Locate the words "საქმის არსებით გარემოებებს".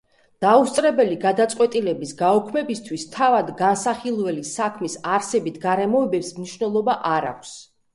4.57-6.37